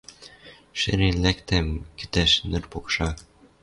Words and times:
Шӹрен 0.79 1.15
лӓктӓм 1.23 1.67
кӹтӓш 1.97 2.31
ныр 2.49 2.63
покшак. 2.71 3.17